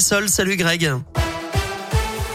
Salut 0.00 0.56
Greg. 0.56 1.23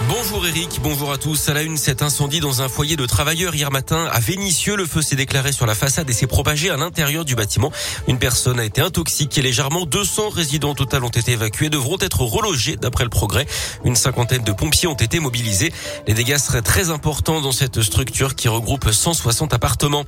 Bonjour 0.09 0.47
Eric, 0.47 0.79
bonjour 0.81 1.11
à 1.11 1.19
tous. 1.19 1.49
À 1.49 1.53
la 1.53 1.61
une, 1.61 1.77
cet 1.77 2.01
incendie 2.01 2.39
dans 2.39 2.63
un 2.63 2.67
foyer 2.67 2.95
de 2.95 3.05
travailleurs 3.05 3.53
hier 3.53 3.69
matin 3.69 4.09
à 4.11 4.19
Vénissieux. 4.19 4.75
Le 4.75 4.87
feu 4.87 5.03
s'est 5.03 5.15
déclaré 5.15 5.51
sur 5.51 5.67
la 5.67 5.75
façade 5.75 6.09
et 6.09 6.13
s'est 6.13 6.25
propagé 6.25 6.71
à 6.71 6.77
l'intérieur 6.77 7.25
du 7.25 7.35
bâtiment. 7.35 7.71
Une 8.07 8.17
personne 8.17 8.59
a 8.59 8.65
été 8.65 8.81
intoxiquée 8.81 9.43
légèrement. 9.43 9.85
200 9.85 10.29
résidents 10.29 10.73
total 10.73 11.03
ont 11.03 11.09
été 11.09 11.33
évacués, 11.33 11.69
devront 11.69 11.97
être 12.01 12.21
relogés 12.21 12.75
d'après 12.75 13.03
le 13.03 13.11
progrès. 13.11 13.45
Une 13.85 13.95
cinquantaine 13.95 14.43
de 14.43 14.51
pompiers 14.51 14.87
ont 14.87 14.95
été 14.95 15.19
mobilisés. 15.19 15.71
Les 16.07 16.15
dégâts 16.15 16.37
seraient 16.37 16.63
très 16.63 16.89
importants 16.89 17.39
dans 17.39 17.51
cette 17.51 17.83
structure 17.83 18.33
qui 18.33 18.47
regroupe 18.47 18.89
160 18.89 19.53
appartements. 19.53 20.05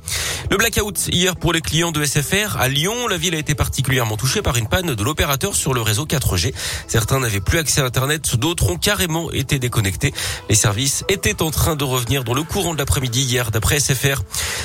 Le 0.50 0.56
blackout 0.56 1.10
hier 1.12 1.36
pour 1.36 1.52
les 1.52 1.60
clients 1.60 1.92
de 1.92 2.04
SFR 2.04 2.56
à 2.58 2.66
Lyon. 2.66 3.06
La 3.06 3.18
ville 3.18 3.36
a 3.36 3.38
été 3.38 3.54
particulièrement 3.54 4.16
touchée 4.16 4.42
par 4.42 4.56
une 4.56 4.66
panne 4.66 4.96
de 4.96 5.04
l'opérateur 5.04 5.54
sur 5.54 5.72
le 5.72 5.80
réseau 5.80 6.06
4G. 6.06 6.52
Certains 6.88 7.20
n'avaient 7.20 7.40
plus 7.40 7.58
accès 7.58 7.80
à 7.80 7.84
Internet, 7.84 8.34
d'autres 8.34 8.68
ont 8.68 8.78
carrément 8.78 9.30
été 9.30 9.60
déconnectés. 9.60 9.91
Les 10.48 10.54
services 10.54 11.04
étaient 11.08 11.42
en 11.42 11.50
train 11.50 11.76
de 11.76 11.84
revenir 11.84 12.24
dans 12.24 12.34
le 12.34 12.42
courant 12.42 12.74
de 12.74 12.78
l'après-midi 12.78 13.22
hier, 13.22 13.50
d'après 13.50 13.80
SFR. 13.80 14.22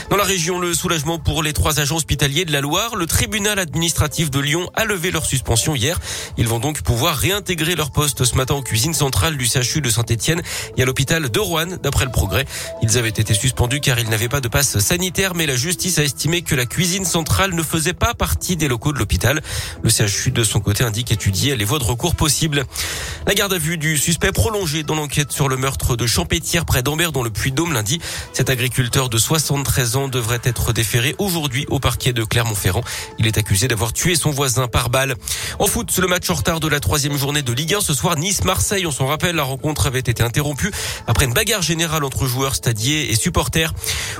Dans 0.10 0.16
la 0.16 0.24
région, 0.24 0.58
le 0.58 0.74
soulagement 0.74 1.20
pour 1.20 1.44
les 1.44 1.52
trois 1.52 1.82
agents 1.82 1.98
hospitaliers 1.98 2.46
de 2.46 2.54
la 2.54 2.62
Loire. 2.62 2.96
Le 2.96 3.06
tribunal 3.08 3.60
administratif 3.60 4.32
de 4.32 4.40
Lyon 4.40 4.70
a 4.74 4.86
levé 4.86 5.12
leur 5.12 5.26
suspension 5.26 5.76
hier. 5.76 6.00
Ils 6.38 6.48
vont 6.48 6.60
donc 6.60 6.82
pouvoir 6.82 7.18
réintégrer 7.18 7.76
leur 7.76 7.92
poste 7.92 8.24
ce 8.24 8.36
matin 8.36 8.54
en 8.54 8.62
cuisine 8.62 8.94
centrale 8.94 9.36
du 9.36 9.46
CHU 9.46 9.82
de 9.82 9.90
Saint-Etienne 9.90 10.42
et 10.78 10.84
à 10.84 10.86
l'hôpital 10.86 11.30
de 11.30 11.40
Rouen, 11.42 11.78
d'après 11.84 12.06
le 12.06 12.12
progrès. 12.12 12.46
Ils 12.82 12.98
avaient 12.98 13.10
été 13.10 13.34
suspendus 13.34 13.82
car 13.82 14.00
ils 14.00 14.08
n'avaient 14.08 14.30
pas 14.30 14.40
de 14.40 14.48
passe 14.48 14.80
sanitaire, 14.80 15.36
mais 15.36 15.46
la 15.46 15.58
justice 15.58 16.00
a 16.00 16.06
estimé 16.06 16.42
que 16.42 16.56
la 16.56 16.66
cuisine 16.66 17.04
centrale 17.04 17.54
ne 17.54 17.62
faisait 17.62 17.94
pas 17.94 18.14
partie 18.14 18.56
des 18.56 18.70
locaux 18.70 18.94
de 18.94 19.00
l'hôpital. 19.00 19.42
Le 19.84 19.90
CHU, 19.90 20.32
de 20.32 20.46
son 20.46 20.62
côté, 20.62 20.86
indique 20.86 21.12
étudier 21.12 21.58
les 21.58 21.66
voies 21.66 21.80
de 21.80 21.84
recours 21.84 22.16
possibles. 22.16 22.64
La 23.26 23.34
garde 23.34 23.52
à 23.52 23.58
vue 23.58 23.78
du 23.78 23.98
suspect 23.98 24.32
prolongée 24.32 24.84
dans 24.84 24.96
l'enquête 24.96 25.34
sur 25.34 25.50
le 25.50 25.58
meurtre 25.58 25.98
de 25.98 26.08
Champétière 26.08 26.64
près 26.64 26.82
d'Ambert 26.82 27.12
dans 27.12 27.24
le 27.24 27.30
Puy-Dôme 27.30 27.74
lundi. 27.74 28.00
Cet 28.32 28.50
agriculteur 28.50 29.10
de 29.10 29.18
73 29.18 29.97
devrait 30.08 30.40
être 30.44 30.74
déféré 30.74 31.16
aujourd'hui 31.18 31.66
au 31.70 31.80
parquet 31.80 32.14
de 32.14 32.24
Clermont-Ferrand. 32.24 32.84
Il 33.18 33.26
est 33.26 33.38
accusé 33.38 33.68
d'avoir 33.68 33.94
tué 33.94 34.16
son 34.16 34.30
voisin 34.30 34.68
par 34.68 34.90
balle. 34.90 35.16
En 35.58 35.66
foot, 35.66 35.98
le 35.98 36.08
match 36.08 36.30
en 36.30 36.36
retard 36.36 36.60
de 36.60 36.68
la 36.68 36.80
troisième 36.80 37.18
journée 37.18 37.42
de 37.42 37.52
Ligue 37.52 37.74
1 37.74 37.82
ce 37.82 37.94
soir, 37.94 38.16
Nice-Marseille. 38.16 38.86
On 38.86 38.92
s'en 38.92 39.08
rappelle, 39.08 39.36
la 39.36 39.44
rencontre 39.44 39.88
avait 39.88 40.00
été 40.00 40.22
interrompue 40.22 40.72
après 41.08 41.26
une 41.26 41.34
bagarre 41.34 41.64
générale 41.64 42.04
entre 42.04 42.28
joueurs 42.28 42.54
stadiers 42.54 43.10
et 43.12 43.16
supporters. 43.16 43.74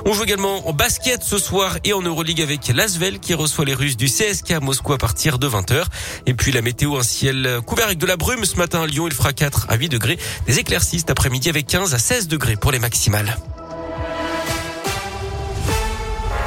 On 0.04 0.12
joue 0.12 0.24
également 0.24 0.68
en 0.68 0.72
basket 0.72 1.22
ce 1.22 1.38
soir 1.38 1.78
et 1.84 1.92
en 1.92 2.02
Euroleague 2.02 2.42
avec 2.42 2.68
Lasvel 2.68 3.20
qui 3.20 3.34
reçoit 3.34 3.64
les 3.64 3.74
Russes 3.74 3.96
du 3.96 4.06
CSK 4.06 4.50
à 4.50 4.60
Moscou 4.60 4.92
à 4.92 4.98
partir 4.98 5.38
de 5.38 5.48
20h. 5.48 5.84
Et 6.26 6.34
puis 6.34 6.50
la 6.50 6.62
météo, 6.62 6.96
un 6.96 7.02
ciel 7.02 7.60
couvert 7.64 7.86
avec 7.86 7.98
de 7.98 8.06
la 8.06 8.16
brume. 8.16 8.44
Ce 8.44 8.56
matin 8.56 8.82
à 8.82 8.86
Lyon, 8.86 9.06
il 9.06 9.14
fera 9.14 9.32
4 9.32 9.66
à 9.68 9.76
8 9.76 9.88
degrés. 9.88 10.18
Des 10.46 10.58
éclaircies 10.58 10.98
cet 11.00 11.10
après-midi 11.10 11.48
avec 11.48 11.66
15 11.66 11.94
à 11.94 11.98
16 11.98 12.28
degrés 12.28 12.56
pour 12.56 12.72
les 12.72 12.78
maximales. 12.78 13.36